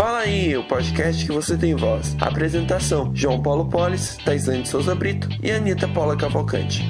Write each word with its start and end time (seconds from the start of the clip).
Fala 0.00 0.20
aí, 0.20 0.56
o 0.56 0.64
podcast 0.64 1.26
que 1.26 1.30
você 1.30 1.58
tem 1.58 1.74
voz. 1.76 2.16
Apresentação: 2.22 3.14
João 3.14 3.42
Paulo 3.42 3.68
Polis, 3.68 4.16
Taisane 4.24 4.64
Souza 4.64 4.94
Brito 4.94 5.28
e 5.42 5.50
Anitta 5.50 5.86
Paula 5.86 6.16
Cavalcante. 6.16 6.82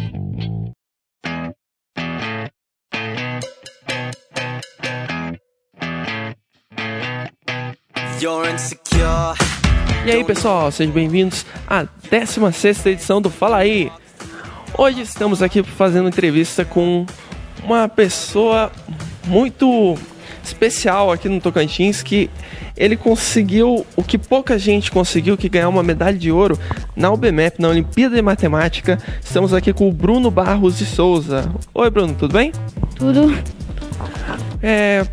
E 10.06 10.11
aí 10.13 10.22
pessoal, 10.22 10.71
sejam 10.71 10.95
bem-vindos 10.95 11.45
à 11.67 11.83
16 11.83 12.87
edição 12.87 13.21
do 13.21 13.29
Fala 13.29 13.56
Aí. 13.56 13.90
Hoje 14.79 15.01
estamos 15.01 15.42
aqui 15.42 15.65
fazendo 15.65 16.06
entrevista 16.06 16.65
com 16.65 17.05
uma 17.65 17.88
pessoa 17.88 18.70
muito 19.27 19.98
especial 20.45 21.11
aqui 21.11 21.29
no 21.29 21.41
Tocantins 21.41 22.05
que 22.05 22.30
ele 22.80 22.97
conseguiu 22.97 23.87
o 23.95 24.02
que 24.02 24.16
pouca 24.16 24.59
gente 24.59 24.91
conseguiu, 24.91 25.37
que 25.37 25.51
ganhar 25.51 25.69
uma 25.69 25.83
medalha 25.83 26.16
de 26.16 26.33
ouro 26.33 26.59
na 26.97 27.11
UBMAP, 27.11 27.59
na 27.59 27.69
Olimpíada 27.69 28.16
de 28.16 28.23
Matemática. 28.23 28.98
Estamos 29.23 29.53
aqui 29.53 29.70
com 29.70 29.87
o 29.87 29.93
Bruno 29.93 30.30
Barros 30.30 30.79
de 30.79 30.87
Souza. 30.87 31.53
Oi 31.75 31.91
Bruno, 31.91 32.15
tudo 32.15 32.33
bem? 32.33 32.53
Tudo. 32.97 33.37
É, 34.62 35.06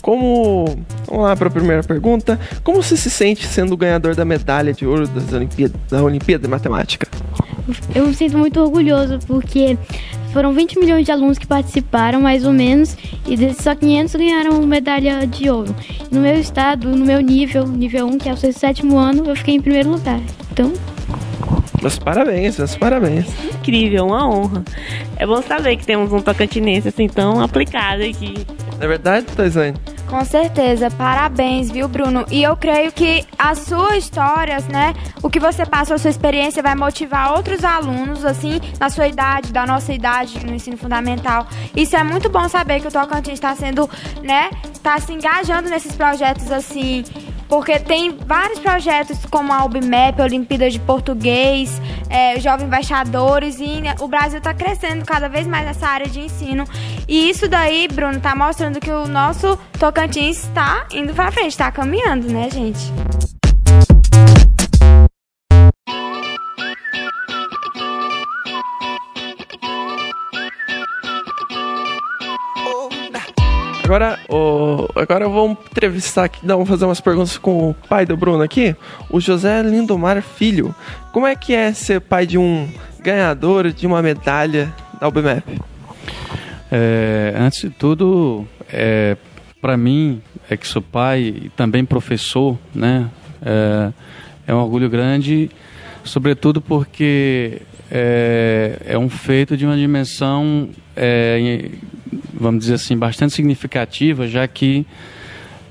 como. 0.00 0.66
Vamos 1.08 1.24
lá 1.24 1.34
para 1.34 1.48
a 1.48 1.50
primeira 1.50 1.82
pergunta. 1.82 2.38
Como 2.62 2.80
você 2.80 2.96
se 2.96 3.10
sente 3.10 3.44
sendo 3.44 3.74
o 3.74 3.76
ganhador 3.76 4.14
da 4.14 4.24
medalha 4.24 4.72
de 4.72 4.86
ouro 4.86 5.08
das 5.08 5.32
Olimpíadas, 5.32 5.80
da 5.90 6.00
Olimpíada 6.00 6.44
de 6.44 6.48
Matemática? 6.48 7.08
Eu 7.92 8.06
me 8.06 8.14
sinto 8.14 8.38
muito 8.38 8.60
orgulhoso 8.60 9.18
porque 9.26 9.76
foram 10.32 10.52
20 10.52 10.78
milhões 10.78 11.04
de 11.04 11.12
alunos 11.12 11.38
que 11.38 11.46
participaram, 11.46 12.20
mais 12.20 12.44
ou 12.44 12.52
menos, 12.52 12.96
e 13.26 13.36
desses 13.36 13.62
só 13.62 13.74
500 13.74 14.14
ganharam 14.16 14.62
medalha 14.66 15.26
de 15.26 15.48
ouro. 15.50 15.74
No 16.10 16.20
meu 16.20 16.34
estado, 16.34 16.88
no 16.88 17.04
meu 17.04 17.20
nível, 17.20 17.66
nível 17.66 18.06
1, 18.06 18.18
que 18.18 18.28
é 18.28 18.32
o 18.32 18.36
seu 18.36 18.52
sétimo 18.52 18.96
ano, 18.98 19.24
eu 19.28 19.36
fiquei 19.36 19.54
em 19.54 19.60
primeiro 19.60 19.90
lugar. 19.90 20.20
Então, 20.50 20.72
Meus 21.80 21.98
parabéns, 21.98 22.58
meus 22.58 22.76
parabéns. 22.76 23.26
incrível, 23.54 24.06
uma 24.06 24.28
honra. 24.28 24.62
É 25.16 25.26
bom 25.26 25.42
saber 25.42 25.76
que 25.76 25.84
temos 25.84 26.12
um 26.12 26.20
tocantinense 26.22 26.86
assim 26.88 27.08
tão 27.08 27.40
aplicado 27.40 28.02
aqui. 28.04 28.34
Não 28.78 28.84
é 28.84 28.86
verdade, 28.86 29.26
Taisane? 29.26 29.74
Com 30.12 30.26
certeza, 30.26 30.90
parabéns, 30.90 31.70
viu, 31.70 31.88
Bruno? 31.88 32.26
E 32.30 32.42
eu 32.42 32.54
creio 32.54 32.92
que 32.92 33.26
as 33.38 33.60
suas 33.60 34.04
histórias, 34.04 34.68
né, 34.68 34.92
o 35.22 35.30
que 35.30 35.40
você 35.40 35.64
passa, 35.64 35.94
a 35.94 35.98
sua 35.98 36.10
experiência 36.10 36.62
vai 36.62 36.74
motivar 36.74 37.32
outros 37.32 37.64
alunos, 37.64 38.22
assim, 38.22 38.60
na 38.78 38.90
sua 38.90 39.08
idade, 39.08 39.50
da 39.54 39.64
nossa 39.64 39.90
idade, 39.90 40.44
no 40.44 40.54
ensino 40.54 40.76
fundamental. 40.76 41.46
Isso 41.74 41.96
é 41.96 42.04
muito 42.04 42.28
bom 42.28 42.46
saber 42.46 42.80
que 42.80 42.88
o 42.88 42.92
Tocantins 42.92 43.32
está 43.32 43.56
sendo, 43.56 43.88
né, 44.22 44.50
está 44.70 45.00
se 45.00 45.14
engajando 45.14 45.70
nesses 45.70 45.96
projetos, 45.96 46.52
assim, 46.52 47.04
porque 47.48 47.78
tem 47.78 48.16
vários 48.26 48.58
projetos 48.58 49.24
como 49.26 49.52
a 49.52 49.64
UBMAP, 49.64 50.20
a 50.20 50.24
Olimpíada 50.24 50.70
de 50.70 50.78
Português, 50.80 51.80
é, 52.08 52.38
Jovens 52.40 52.66
Embaixadores, 52.66 53.60
e 53.60 53.80
né, 53.80 53.94
o 54.00 54.08
Brasil 54.08 54.38
está 54.38 54.54
crescendo 54.54 55.04
cada 55.04 55.28
vez 55.28 55.46
mais 55.46 55.66
nessa 55.66 55.86
área 55.86 56.08
de 56.08 56.20
ensino. 56.20 56.64
E 57.08 57.28
isso 57.30 57.48
daí, 57.48 57.88
Bruno, 57.88 58.20
tá 58.20 58.34
mostrando 58.34 58.80
que 58.80 58.90
o 58.90 59.06
nosso 59.06 59.56
Tocantins 59.78 60.44
está 60.44 60.86
indo 60.92 61.12
para 61.14 61.30
frente, 61.30 61.50
está 61.50 61.70
caminhando, 61.70 62.28
né, 62.28 62.48
gente? 62.50 62.92
Agora, 73.92 74.18
o, 74.30 74.88
agora 75.02 75.28
vamos 75.28 75.58
entrevistar 75.70 76.24
aqui, 76.24 76.46
vamos 76.46 76.68
fazer 76.68 76.84
umas 76.84 77.00
perguntas 77.00 77.36
com 77.36 77.70
o 77.70 77.74
pai 77.74 78.06
do 78.06 78.16
Bruno 78.16 78.42
aqui, 78.42 78.76
o 79.10 79.20
José 79.20 79.62
Lindomar 79.62 80.22
Filho. 80.22 80.74
Como 81.12 81.26
é 81.26 81.34
que 81.34 81.54
é 81.54 81.72
ser 81.72 82.00
pai 82.00 82.26
de 82.26 82.38
um 82.38 82.68
ganhador 83.00 83.72
de 83.72 83.86
uma 83.86 84.00
medalha 84.00 84.72
da 85.00 85.08
UBMAP? 85.08 85.60
É, 86.70 87.34
antes 87.36 87.62
de 87.62 87.70
tudo, 87.70 88.46
é, 88.72 89.16
para 89.60 89.76
mim, 89.76 90.22
é 90.48 90.56
que 90.56 90.66
sou 90.66 90.80
pai 90.80 91.34
e 91.44 91.48
também 91.50 91.84
professor, 91.84 92.56
né? 92.74 93.10
É, 93.44 93.92
é 94.46 94.54
um 94.54 94.58
orgulho 94.58 94.88
grande, 94.88 95.50
sobretudo 96.04 96.60
porque 96.60 97.60
é, 97.90 98.78
é 98.86 98.98
um 98.98 99.08
feito 99.08 99.56
de 99.56 99.66
uma 99.66 99.76
dimensão, 99.76 100.68
é, 100.96 101.38
vamos 102.42 102.60
dizer 102.60 102.74
assim, 102.74 102.96
bastante 102.98 103.32
significativa, 103.32 104.26
já 104.26 104.46
que 104.46 104.84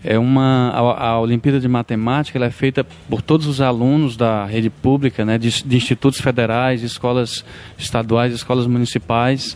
é 0.04 0.18
uma 0.18 0.70
a, 0.70 1.08
a 1.10 1.20
Olimpíada 1.20 1.60
de 1.60 1.68
Matemática 1.68 2.38
ela 2.38 2.48
é 2.48 2.52
feita 2.52 2.84
por 3.08 3.22
todos 3.22 3.46
os 3.46 3.62
alunos 3.62 4.18
da 4.18 4.46
rede 4.46 4.70
pública, 4.70 5.24
né, 5.24 5.38
de, 5.38 5.64
de 5.64 5.78
institutos 5.78 6.20
federais, 6.20 6.80
de 6.80 6.88
escolas 6.88 7.46
estaduais, 7.78 8.34
escolas 8.34 8.66
municipais. 8.66 9.56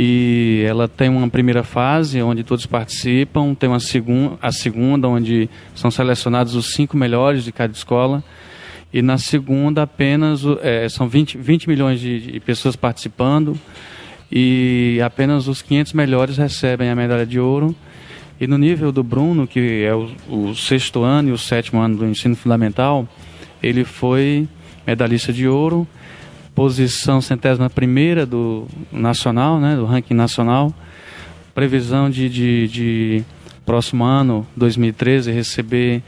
E 0.00 0.64
ela 0.66 0.86
tem 0.86 1.08
uma 1.08 1.28
primeira 1.28 1.64
fase 1.64 2.22
onde 2.22 2.44
todos 2.44 2.66
participam, 2.66 3.52
tem 3.52 3.68
uma 3.68 3.80
segun, 3.80 4.36
a 4.40 4.52
segunda 4.52 5.08
onde 5.08 5.50
são 5.74 5.90
selecionados 5.90 6.54
os 6.54 6.72
cinco 6.72 6.96
melhores 6.96 7.42
de 7.42 7.50
cada 7.50 7.72
escola. 7.72 8.22
E 8.92 9.02
na 9.02 9.18
segunda 9.18 9.82
apenas 9.82 10.42
é, 10.62 10.88
são 10.88 11.08
20, 11.08 11.36
20 11.36 11.68
milhões 11.68 12.00
de, 12.00 12.32
de 12.32 12.40
pessoas 12.40 12.76
participando 12.76 13.58
e 14.30 15.00
apenas 15.04 15.48
os 15.48 15.62
500 15.62 15.92
melhores 15.92 16.36
recebem 16.36 16.90
a 16.90 16.94
medalha 16.94 17.26
de 17.26 17.40
ouro. 17.40 17.74
E 18.40 18.46
no 18.46 18.56
nível 18.56 18.92
do 18.92 19.02
Bruno, 19.02 19.46
que 19.46 19.82
é 19.82 19.94
o, 19.94 20.10
o 20.28 20.54
sexto 20.54 21.02
ano 21.02 21.30
e 21.30 21.32
o 21.32 21.38
sétimo 21.38 21.80
ano 21.80 21.96
do 21.96 22.06
ensino 22.06 22.36
fundamental, 22.36 23.08
ele 23.62 23.84
foi 23.84 24.46
medalhista 24.86 25.32
de 25.32 25.48
ouro, 25.48 25.86
posição 26.54 27.20
centésima 27.20 27.68
primeira 27.68 28.24
do 28.24 28.66
nacional, 28.92 29.58
né, 29.58 29.76
do 29.76 29.84
ranking 29.84 30.14
nacional. 30.14 30.72
Previsão 31.54 32.08
de, 32.08 32.28
de, 32.28 32.68
de 32.68 33.24
próximo 33.66 34.04
ano, 34.04 34.46
2013, 34.56 35.32
receber 35.32 36.02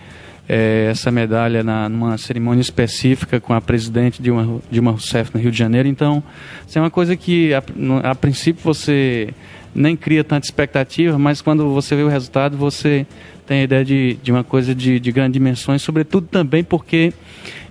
eh, 0.53 0.88
essa 0.91 1.12
medalha 1.12 1.62
na, 1.62 1.88
numa 1.88 2.19
cerimônia 2.19 2.61
específica 2.61 3.38
com 3.38 3.55
a 3.55 3.61
presidente 3.61 4.21
Dilma, 4.21 4.61
Dilma 4.69 4.91
Rousseff 4.91 5.31
no 5.33 5.41
Rio 5.41 5.53
de 5.53 5.56
Janeiro. 5.56 5.87
Então, 5.87 6.21
isso 6.66 6.77
é 6.77 6.83
uma 6.83 6.91
coisa 6.91 7.15
que 7.15 7.55
a, 7.55 7.62
a 8.03 8.15
princípio 8.16 8.61
você 8.65 9.33
nem 9.72 9.94
cria 9.94 10.25
tanta 10.25 10.44
expectativa, 10.44 11.16
mas 11.16 11.41
quando 11.41 11.72
você 11.72 11.94
vê 11.94 12.03
o 12.03 12.09
resultado, 12.09 12.56
você 12.56 13.06
tem 13.47 13.61
a 13.61 13.62
ideia 13.62 13.84
de, 13.84 14.19
de 14.21 14.33
uma 14.33 14.43
coisa 14.43 14.75
de, 14.75 14.99
de 14.99 15.12
grandes 15.12 15.34
dimensões, 15.34 15.83
sobretudo 15.83 16.27
também 16.27 16.65
porque 16.65 17.12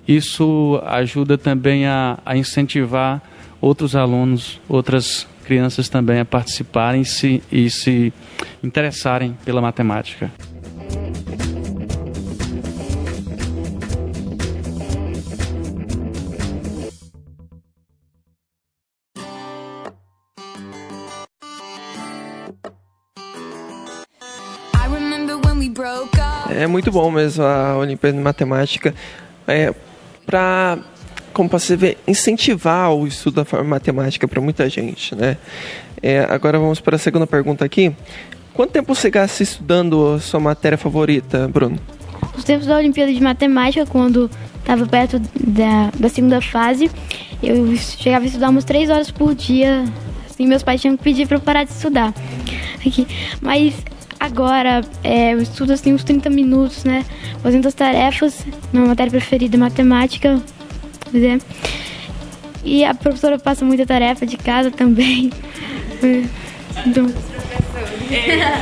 isso 0.07 0.81
ajuda 0.85 1.37
também 1.37 1.85
a, 1.85 2.17
a 2.25 2.37
incentivar 2.37 3.21
outros 3.59 3.93
alunos, 3.93 4.61
outras 4.69 5.27
crianças 5.43 5.89
também 5.89 6.21
a 6.21 6.25
participarem 6.25 7.03
se, 7.03 7.43
e 7.51 7.69
se 7.69 8.13
interessarem 8.63 9.37
pela 9.43 9.59
matemática. 9.59 10.31
É 26.59 26.67
muito 26.67 26.91
bom 26.91 27.09
mesmo 27.09 27.41
a 27.45 27.77
Olimpíada 27.77 28.17
de 28.17 28.21
Matemática. 28.21 28.93
É, 29.47 29.73
para, 30.25 30.77
como 31.31 31.47
você 31.47 31.77
vê, 31.77 31.97
incentivar 32.05 32.93
o 32.93 33.07
estudo 33.07 33.45
da 33.45 33.63
matemática 33.63 34.27
para 34.27 34.41
muita 34.41 34.69
gente, 34.69 35.15
né? 35.15 35.37
É, 36.03 36.19
agora 36.29 36.59
vamos 36.59 36.81
para 36.81 36.97
a 36.97 36.99
segunda 36.99 37.25
pergunta 37.25 37.63
aqui. 37.63 37.95
Quanto 38.53 38.71
tempo 38.71 38.93
você 38.93 39.09
gasta 39.09 39.41
estudando 39.41 40.19
sua 40.19 40.41
matéria 40.41 40.77
favorita, 40.77 41.47
Bruno? 41.47 41.79
os 42.37 42.43
tempos 42.43 42.67
da 42.67 42.75
Olimpíada 42.75 43.13
de 43.13 43.23
Matemática, 43.23 43.85
quando 43.85 44.29
estava 44.59 44.85
perto 44.85 45.17
da, 45.39 45.91
da 45.97 46.09
segunda 46.09 46.41
fase, 46.41 46.91
eu 47.41 47.73
chegava 47.77 48.25
a 48.25 48.27
estudar 48.27 48.49
umas 48.49 48.65
três 48.65 48.89
horas 48.89 49.09
por 49.09 49.33
dia. 49.33 49.85
Assim, 50.29 50.45
meus 50.45 50.61
pais 50.61 50.81
tinham 50.81 50.97
que 50.97 51.03
pedir 51.03 51.25
para 51.25 51.37
eu 51.37 51.41
parar 51.41 51.63
de 51.63 51.71
estudar. 51.71 52.13
Aqui. 52.85 53.07
Mas 53.41 53.75
agora 54.19 54.81
é, 55.03 55.33
eu 55.33 55.41
estudo 55.41 55.73
assim 55.73 55.93
uns 55.93 56.03
30 56.03 56.29
minutos, 56.29 56.83
né? 56.83 57.05
Fazendo 57.41 57.67
as 57.67 57.73
tarefas, 57.73 58.45
minha 58.73 58.85
matéria 58.85 59.11
preferida 59.11 59.55
é 59.55 59.59
matemática. 59.59 60.41
Pois 61.09 61.23
é. 61.23 61.37
E 62.63 62.83
a 62.83 62.93
professora 62.93 63.39
passa 63.39 63.63
muita 63.63 63.85
tarefa 63.85 64.25
de 64.25 64.37
casa 64.37 64.71
também. 64.71 65.31
Então, 66.85 67.11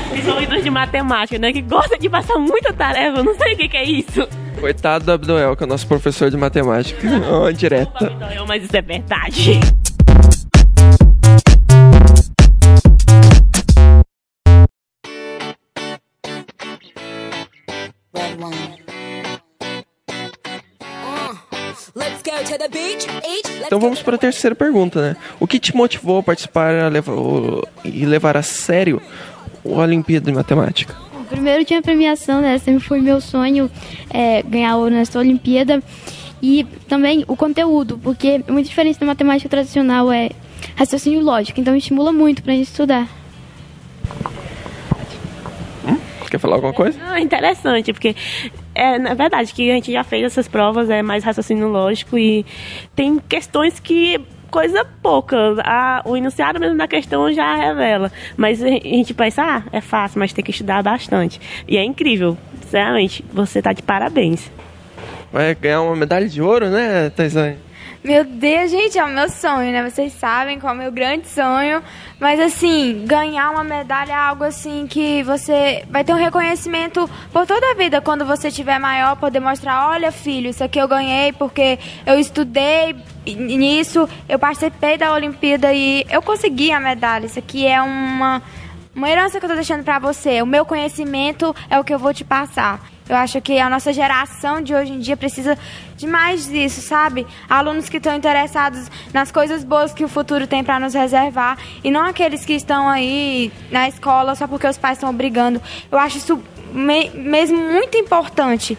Principalmente 0.09 0.56
os 0.56 0.63
de 0.63 0.69
matemática, 0.69 1.39
né? 1.39 1.54
Que 1.54 1.62
gosta 1.62 1.98
de 1.98 2.09
passar 2.09 2.38
muita 2.38 2.74
tarefa, 2.74 3.19
eu 3.19 3.24
não 3.24 3.36
sei 3.36 3.54
o 3.54 3.57
que, 3.57 3.69
que 3.69 3.77
é 3.77 3.83
isso. 3.83 4.27
Coitado 4.59 5.06
do 5.06 5.12
Abdoel, 5.12 5.56
que 5.56 5.63
é 5.63 5.65
o 5.65 5.69
nosso 5.69 5.88
professor 5.88 6.30
de 6.30 6.38
matemática. 6.38 7.07
Ó, 7.30 7.50
direta. 7.51 8.12
Então, 8.15 8.31
eu, 8.31 8.45
mas 8.45 8.63
isso 8.63 8.75
é 8.75 8.81
verdade. 8.81 9.59
Então 23.66 23.80
vamos 23.80 24.01
para 24.01 24.16
a 24.16 24.18
terceira 24.18 24.56
pergunta, 24.56 25.01
né? 25.01 25.18
O 25.39 25.48
que 25.48 25.60
te 25.60 25.75
motivou 25.75 26.19
a 26.19 26.24
participar 26.24 26.74
a 26.75 26.88
levar, 26.88 27.13
e 27.84 28.06
levar 28.06 28.38
a 28.38 28.44
sério 28.44 29.01
a 29.66 29.69
Olimpíada 29.69 30.30
de 30.30 30.36
Matemática? 30.36 30.95
Primeiro 31.30 31.66
tinha 31.66 31.80
a 31.80 31.81
premiação, 31.81 32.42
né? 32.42 32.57
Sempre 32.57 32.84
foi 32.84 33.01
meu 33.01 33.19
sonho 33.19 33.69
é, 34.10 34.42
ganhar 34.44 34.78
ouro 34.78 34.92
nessa 34.92 35.19
Olimpíada. 35.19 35.81
E 36.42 36.66
também 36.88 37.25
o 37.28 37.36
conteúdo, 37.36 38.00
porque 38.01 38.44
é 38.48 38.51
muito 38.51 38.68
diferente 38.68 39.00
da 39.00 39.06
matemática 39.06 39.50
tradicional, 39.50 40.12
é 40.12 40.30
raciocínio 40.75 41.22
lógico. 41.22 41.60
Então 41.60 41.75
estimula 41.75 42.12
muito 42.12 42.44
para 42.44 42.54
a 42.54 42.56
gente 42.56 42.68
estudar. 42.68 43.10
Falar 46.48 46.56
alguma 46.56 46.74
coisa? 46.74 46.98
Não, 47.00 47.14
é 47.14 47.20
interessante, 47.20 47.92
porque 47.92 48.16
é 48.74 48.98
na 48.98 49.14
verdade 49.14 49.54
que 49.54 49.70
a 49.70 49.74
gente 49.76 49.92
já 49.92 50.04
fez 50.04 50.24
essas 50.24 50.48
provas, 50.48 50.90
é 50.90 51.02
mais 51.02 51.24
raciocínio 51.24 51.68
lógico 51.68 52.18
e 52.18 52.46
tem 52.96 53.20
questões 53.20 53.80
que 53.80 54.20
coisa 54.50 54.86
pouca. 55.02 55.38
A, 55.64 56.02
o 56.06 56.16
enunciado 56.16 56.60
mesmo 56.60 56.78
da 56.78 56.88
questão 56.88 57.32
já 57.34 57.56
revela. 57.56 58.12
Mas 58.36 58.64
a 58.64 58.68
gente 58.68 59.14
pensa, 59.14 59.44
ah, 59.44 59.64
é 59.72 59.82
fácil, 59.82 60.20
mas 60.20 60.34
tem 60.34 60.44
que 60.44 60.52
estudar 60.52 60.82
bastante. 60.82 61.40
E 61.68 61.78
é 61.78 61.84
incrível. 61.84 62.38
Sinceramente, 62.64 63.24
você 63.32 63.62
tá 63.62 63.74
de 63.74 63.82
parabéns. 63.82 64.50
Vai 65.32 65.54
ganhar 65.56 65.82
uma 65.82 65.96
medalha 65.96 66.28
de 66.28 66.42
ouro, 66.42 66.70
né, 66.70 67.10
Taisane? 67.10 67.58
Meu 68.07 68.24
Deus, 68.24 68.71
gente, 68.71 68.98
é 68.98 69.04
o 69.04 69.09
meu 69.09 69.27
sonho, 69.27 69.69
né? 69.69 69.83
Vocês 69.83 70.13
sabem 70.13 70.62
qual 70.62 70.71
é 70.71 70.77
o 70.77 70.80
meu 70.80 70.92
grande 70.94 71.27
sonho. 71.27 71.83
Mas, 72.18 72.39
assim, 72.39 73.04
ganhar 73.06 73.50
uma 73.50 73.65
medalha 73.65 74.13
é 74.13 74.15
algo, 74.15 74.45
assim, 74.45 74.88
que 74.88 75.21
você 75.24 75.83
vai 75.89 76.06
ter 76.06 76.13
um 76.13 76.18
reconhecimento 76.18 77.09
por 77.33 77.45
toda 77.45 77.69
a 77.69 77.74
vida. 77.74 78.00
Quando 78.00 78.25
você 78.25 78.50
tiver 78.50 78.80
maior, 78.80 79.18
poder 79.18 79.42
mostrar, 79.42 79.89
olha, 79.89 80.09
filho, 80.09 80.50
isso 80.50 80.63
aqui 80.63 80.80
eu 80.80 80.88
ganhei 80.88 81.33
porque 81.33 81.77
eu 82.06 82.18
estudei 82.18 82.95
nisso, 83.25 84.07
eu 84.30 84.39
participei 84.39 84.98
da 84.98 85.12
Olimpíada 85.12 85.74
e 85.74 86.06
eu 86.09 86.21
consegui 86.21 86.71
a 86.71 86.80
medalha. 86.80 87.25
Isso 87.25 87.39
aqui 87.39 87.68
é 87.68 87.81
uma, 87.81 88.42
uma 88.98 89.10
herança 89.10 89.40
que 89.40 89.46
eu 89.46 89.50
tô 89.50 89.56
deixando 89.56 89.84
pra 89.84 90.00
você. 90.00 90.42
O 90.42 90.46
meu 90.46 90.66
conhecimento 90.66 91.56
é 91.70 91.80
o 91.80 91.84
que 91.84 91.94
eu 91.94 92.00
vou 92.00 92.14
te 92.14 92.26
passar. 92.26 92.82
Eu 93.08 93.16
acho 93.16 93.40
que 93.40 93.58
a 93.58 93.70
nossa 93.70 93.94
geração 93.94 94.60
de 94.62 94.74
hoje 94.76 94.92
em 94.92 95.00
dia 95.00 95.16
precisa 95.16 95.58
de 95.96 96.06
mais 96.06 96.46
disso, 96.48 96.82
sabe? 96.82 97.26
Alunos 97.50 97.88
que 97.88 97.98
estão 97.98 98.14
interessados 98.16 98.90
nas 99.14 99.32
coisas 99.32 99.64
boas 99.64 99.94
que 99.94 100.04
o 100.04 100.10
futuro 100.10 100.46
tem 100.46 100.62
para 100.64 100.78
nos 100.80 100.94
reservar 100.94 101.58
e 101.84 101.90
não 101.92 102.06
aqueles 102.06 102.44
que 102.44 102.54
estão 102.54 102.90
aí 102.90 103.50
na 103.72 103.88
escola 103.88 104.36
só 104.36 104.46
porque 104.48 104.68
os 104.68 104.78
pais 104.78 104.98
estão 104.98 105.10
obrigando. 105.10 105.62
Eu 105.90 105.98
acho 106.00 106.18
isso 106.18 106.42
me- 106.74 107.10
mesmo 107.12 107.58
muito 107.58 107.96
importante. 107.98 108.78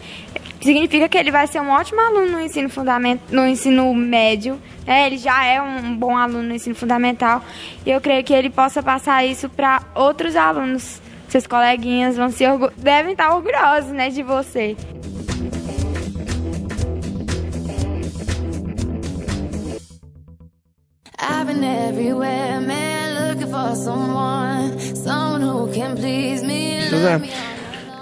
Significa 0.61 1.07
que 1.07 1.17
ele 1.17 1.31
vai 1.31 1.47
ser 1.47 1.61
um 1.61 1.69
ótimo 1.69 2.01
aluno 2.01 2.31
no 2.33 2.41
ensino 2.41 2.69
fundamental, 2.69 3.25
no 3.31 3.47
ensino 3.47 3.93
médio. 3.93 4.59
né? 4.85 5.07
ele 5.07 5.17
já 5.17 5.45
é 5.45 5.61
um 5.61 5.95
bom 5.95 6.17
aluno 6.17 6.43
no 6.43 6.53
ensino 6.53 6.75
fundamental 6.75 7.41
e 7.85 7.89
eu 7.91 8.01
creio 8.01 8.23
que 8.23 8.33
ele 8.33 8.49
possa 8.49 8.83
passar 8.83 9.23
isso 9.25 9.47
para 9.49 9.81
outros 9.95 10.35
alunos. 10.35 11.01
Seus 11.29 11.45
coleguinhas 11.47 12.17
vão 12.17 12.29
se 12.31 12.45
orgu- 12.45 12.71
devem 12.75 13.11
estar 13.13 13.33
orgulhosos, 13.35 13.91
né, 13.91 14.09
de 14.09 14.23
você. 14.23 14.75
I've 21.21 21.47
been 21.47 21.63
everywhere, 21.63 22.61
man, 22.61 23.29
looking 23.29 23.51
for 23.51 23.75
someone, 23.75 24.79
someone 24.95 25.41
who 25.41 25.67
can 25.73 25.95
please 25.95 26.43
me. 26.45 26.81
José, 26.89 27.21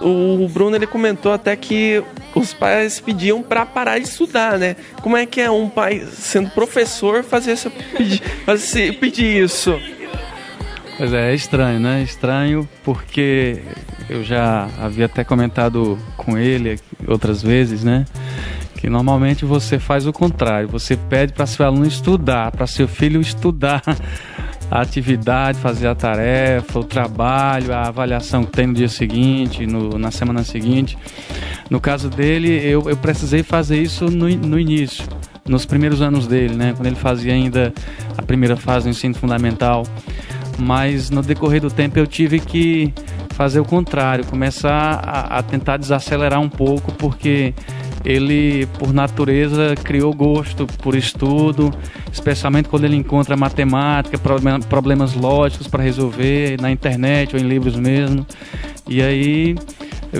o 0.01 0.48
Bruno 0.50 0.75
ele 0.75 0.86
comentou 0.88 1.33
até 1.33 1.56
que 1.56 2.03
os 2.38 2.54
pais 2.54 3.00
pediam 3.00 3.42
pra 3.42 3.66
parar 3.66 3.98
de 4.00 4.06
estudar, 4.07 4.57
né? 4.57 4.75
Como 5.01 5.16
é 5.18 5.25
que 5.25 5.42
é 5.42 5.50
um 5.51 5.68
pai 5.69 6.06
sendo 6.12 6.50
professor 6.51 7.24
fazer 7.24 7.51
essa 7.51 7.72
fazer, 8.45 8.94
pedir 9.00 9.44
isso? 9.44 9.80
Pois 10.98 11.13
é, 11.13 11.31
é 11.31 11.36
estranho, 11.36 11.80
né? 11.80 12.01
Estranho 12.01 12.68
porque 12.84 13.62
eu 14.10 14.24
já 14.24 14.68
havia 14.81 15.06
até 15.06 15.24
comentado 15.24 15.98
com 16.16 16.38
ele 16.38 16.80
outras 17.07 17.42
vezes, 17.44 17.84
né? 17.84 18.06
Que 18.78 18.89
normalmente 18.89 19.44
você 19.45 19.80
faz 19.80 20.06
o 20.07 20.13
contrário, 20.13 20.68
você 20.68 20.95
pede 20.95 21.34
para 21.34 21.45
seu 21.45 21.66
aluno 21.66 21.86
estudar, 21.88 22.51
para 22.51 22.66
seu 22.68 22.88
filho 22.88 23.19
estudar 23.22 23.81
a 24.69 24.81
atividade, 24.81 25.60
fazer 25.60 25.88
a 25.88 25.95
tarefa, 25.95 26.80
o 26.80 26.84
trabalho, 26.84 27.74
a 27.74 27.88
avaliação 27.88 28.44
que 28.44 28.51
tem 28.51 28.68
no 28.68 28.74
dia 28.74 28.89
seguinte, 28.89 29.66
no- 29.66 29.98
na 30.00 30.12
semana 30.12 30.44
seguinte. 30.44 30.98
No 31.69 31.80
caso 31.80 32.10
dele, 32.10 32.50
eu, 32.50 32.90
eu 32.90 32.98
precisei 32.98 33.44
fazer 33.44 33.81
isso 33.81 34.06
no, 34.06 34.30
no 34.30 34.60
início, 34.60 35.06
nos 35.48 35.66
primeiros 35.66 36.02
anos 36.02 36.25
dele, 36.28 36.56
né? 36.56 36.74
Quando 36.75 36.88
ele 36.88 36.96
fazia 36.96 37.34
ainda 37.34 37.74
a 38.18 38.22
primeira 38.22 38.56
fase 38.56 38.86
do 38.86 38.90
ensino 38.90 39.16
fundamental 39.16 39.84
mas 40.58 41.10
no 41.10 41.22
decorrer 41.22 41.62
do 41.62 41.69
tempo 41.69 42.00
eu 42.00 42.08
tive 42.08 42.40
que 42.40 42.94
fazer 43.30 43.60
o 43.60 43.66
contrário, 43.66 44.25
começar 44.25 45.00
a, 45.04 45.38
a 45.38 45.44
tentar 45.44 45.78
desacelerar 45.78 46.40
um 46.40 46.50
pouco, 46.50 46.92
porque 46.94 47.54
ele, 48.04 48.66
por 48.80 48.92
natureza, 48.92 49.75
criou 49.75 50.12
gosto 50.12 50.66
por 50.81 50.96
estudo, 50.96 51.72
especialmente 52.12 52.68
quando 52.68 52.86
ele 52.86 52.96
encontra 52.96 53.38
matemática, 53.38 54.18
problema- 54.18 54.60
problemas 54.60 55.13
lógicos 55.13 55.68
para 55.68 55.84
resolver 55.84 56.60
na 56.60 56.72
internet 56.72 57.36
ou 57.36 57.40
em 57.42 57.48
livros 57.48 57.75
mesmo. 57.75 58.25
E 58.88 59.02
aí, 59.04 59.56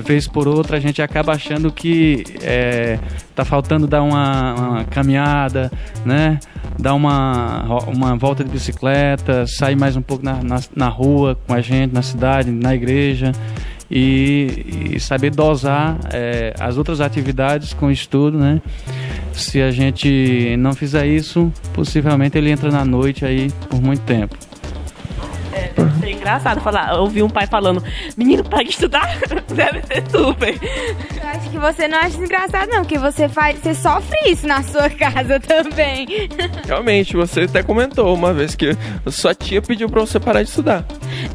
vez 0.02 0.28
por 0.28 0.48
outra, 0.48 0.78
a 0.78 0.80
gente 0.80 1.02
acaba 1.02 1.34
achando 1.34 1.72
que 1.72 2.24
é, 2.42 3.00
tá 3.36 3.44
faltando 3.44 3.88
dar 3.88 4.02
uma, 4.02 4.54
uma 4.56 4.86
caminhada, 4.86 5.72
né? 6.06 6.40
Dar 6.78 6.94
uma, 6.94 7.64
uma 7.88 8.16
volta 8.16 8.44
de 8.44 8.50
bicicleta, 8.50 9.46
sair 9.48 9.76
mais 9.76 9.96
um 9.96 10.02
pouco 10.02 10.24
na, 10.24 10.44
na, 10.44 10.60
na 10.76 10.88
rua 10.88 11.38
com 11.48 11.54
a 11.54 11.62
gente, 11.62 11.94
na 11.94 12.02
cidade, 12.02 12.52
na 12.52 12.76
igreja. 12.76 13.32
E, 13.90 14.92
e 14.96 15.00
saber 15.00 15.32
dosar 15.32 15.98
é, 16.12 16.54
as 16.60 16.78
outras 16.78 17.00
atividades 17.00 17.72
com 17.72 17.86
o 17.86 17.92
estudo, 17.92 18.38
né? 18.38 18.62
Se 19.32 19.62
a 19.62 19.72
gente 19.72 20.58
não 20.58 20.74
fizer 20.74 21.08
isso, 21.08 21.52
possivelmente 21.74 22.38
ele 22.38 22.52
entra 22.52 22.70
na 22.70 22.84
noite 22.84 23.24
aí 23.24 23.50
por 23.70 23.82
muito 23.82 24.02
tempo. 24.02 24.36
É 25.54 25.70
engraçado 26.28 26.60
falar, 26.60 26.94
eu 26.94 27.02
ouvi 27.02 27.24
um 27.24 27.30
pai 27.30 27.48
falando, 27.48 27.82
menino, 28.18 28.44
para 28.44 28.62
de 28.62 28.72
estudar, 28.72 29.18
deve 29.48 29.81
ser 29.88 30.04
super. 30.10 30.60
Eu 31.16 31.30
acho 31.30 31.50
que 31.50 31.57
você 31.57 31.88
não 31.88 31.98
acha 32.00 32.18
engraçado, 32.18 32.69
não, 32.69 32.84
que 32.84 32.98
você 32.98 33.30
faz. 33.30 33.60
Você 33.60 33.74
sofre 33.74 34.18
isso 34.30 34.46
na 34.46 34.62
sua 34.62 34.90
casa 34.92 35.40
também. 35.40 36.06
Realmente, 36.66 37.16
você 37.16 37.42
até 37.42 37.64
comentou 37.64 38.14
uma 38.14 38.34
vez 38.34 38.56
que 38.56 38.76
sua 39.07 39.34
tia 39.34 39.62
pediu 39.62 39.90
pra 39.90 40.02
você 40.02 40.19
parar 40.19 40.44
de 40.44 40.50
estudar. 40.50 40.86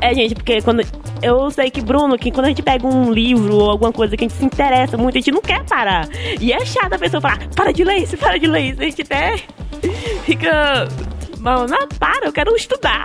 É, 0.01 0.15
gente, 0.15 0.35
porque 0.35 0.61
quando. 0.61 0.83
Eu 1.23 1.51
sei 1.51 1.71
que, 1.71 1.81
Bruno, 1.81 2.19
que 2.19 2.31
quando 2.31 2.47
a 2.47 2.49
gente 2.49 2.63
pega 2.63 2.87
um 2.87 3.11
livro 3.11 3.55
ou 3.55 3.71
alguma 3.71 3.93
coisa 3.93 4.17
que 4.17 4.25
a 4.25 4.29
gente 4.29 4.37
se 4.37 4.45
interessa 4.45 4.97
muito, 4.99 5.17
a 5.17 5.21
gente 5.21 5.31
não 5.31 5.41
quer 5.41 5.65
parar. 5.65 6.07
E 6.41 6.53
é 6.53 6.65
chato 6.67 6.93
a 6.93 6.99
pessoa 6.99 7.21
falar, 7.21 7.39
para 7.55 7.73
de 7.73 7.83
ler 7.83 7.99
isso, 7.99 8.17
para 8.19 8.39
de 8.39 8.47
ler 8.47 8.73
isso. 8.73 8.83
A 8.83 8.85
gente 8.85 9.03
até 9.03 9.37
fica. 10.27 10.89
Não, 11.41 11.67
não, 11.67 11.89
para, 11.99 12.27
eu 12.27 12.33
quero 12.33 12.55
estudar. 12.55 13.05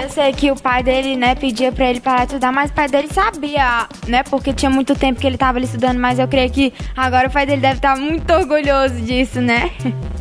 Eu 0.00 0.08
sei 0.08 0.32
que 0.32 0.48
o 0.52 0.54
pai 0.54 0.80
dele, 0.80 1.16
né, 1.16 1.34
pedia 1.34 1.72
pra 1.72 1.90
ele 1.90 2.00
parar 2.00 2.20
de 2.20 2.32
estudar, 2.32 2.52
mas 2.52 2.70
o 2.70 2.74
pai 2.74 2.88
dele 2.88 3.08
sabia, 3.12 3.88
né, 4.06 4.22
porque 4.22 4.52
tinha 4.52 4.70
muito 4.70 4.94
tempo 4.94 5.18
que 5.20 5.26
ele 5.26 5.36
tava 5.36 5.58
ali 5.58 5.66
estudando, 5.66 5.98
mas 5.98 6.20
eu 6.20 6.28
creio 6.28 6.48
que 6.50 6.72
agora 6.96 7.26
o 7.26 7.30
pai 7.30 7.44
dele 7.44 7.60
deve 7.60 7.78
estar 7.78 7.96
muito 7.96 8.32
orgulhoso 8.32 8.94
disso, 9.00 9.40
né? 9.40 9.72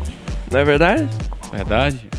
Não 0.52 0.60
é 0.60 0.66
verdade? 0.66 1.08
Verdade? 1.52 2.10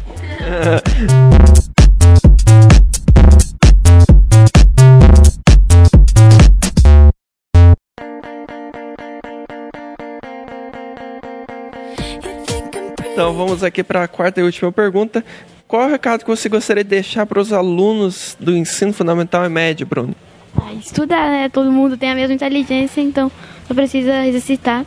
Então 13.13 13.35
vamos 13.35 13.65
aqui 13.65 13.83
para 13.83 14.05
a 14.05 14.09
quarta 14.09 14.41
e 14.41 14.45
última 14.45 14.71
pergunta. 14.71 15.25
Qual 15.69 15.83
é 15.83 15.87
o 15.87 15.91
recado 15.91 16.25
que 16.25 16.31
você 16.31 16.49
gostaria 16.49 16.83
de 16.83 16.89
deixar 16.89 17.27
para 17.27 17.39
os 17.39 17.53
alunos 17.53 18.35
do 18.41 18.57
ensino 18.57 18.91
fundamental 18.91 19.45
e 19.45 19.51
médio, 19.51 19.87
Bruno? 19.87 20.17
Ah, 20.57 20.73
estudar, 20.73 21.31
né? 21.31 21.51
Todo 21.51 21.71
mundo 21.71 21.95
tem 21.95 22.11
a 22.11 22.15
mesma 22.15 22.35
inteligência, 22.35 23.03
então 23.03 23.31
só 23.67 23.75
precisa 23.75 24.27
exercitar, 24.27 24.87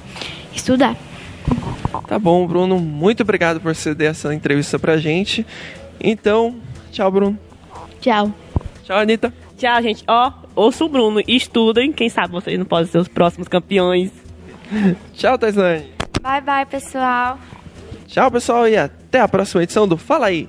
estudar. 0.51 0.97
Tá 2.07 2.17
bom, 2.17 2.47
Bruno. 2.47 2.79
Muito 2.79 3.21
obrigado 3.21 3.61
por 3.61 3.75
ceder 3.75 4.09
essa 4.09 4.33
entrevista 4.33 4.79
pra 4.79 4.97
gente. 4.97 5.45
Então, 5.99 6.55
tchau, 6.91 7.11
Bruno. 7.11 7.37
Tchau. 8.01 8.33
Tchau, 8.83 8.97
Anitta. 8.97 9.31
Tchau, 9.57 9.83
gente. 9.83 10.03
Ó, 10.07 10.33
ouça 10.55 10.83
o 10.83 10.89
Bruno 10.89 11.21
estudem. 11.27 11.93
Quem 11.93 12.09
sabe 12.09 12.33
vocês 12.33 12.57
não 12.57 12.65
podem 12.65 12.87
ser 12.87 12.97
os 12.97 13.07
próximos 13.07 13.47
campeões. 13.47 14.09
Tchau, 15.13 15.37
Taisane. 15.37 15.85
Bye, 16.23 16.41
bye, 16.41 16.65
pessoal. 16.65 17.37
Tchau, 18.07 18.31
pessoal, 18.31 18.67
e 18.67 18.75
até 18.75 19.19
a 19.19 19.27
próxima 19.27 19.61
edição 19.61 19.87
do 19.87 19.95
Fala 19.95 20.25
aí. 20.25 20.47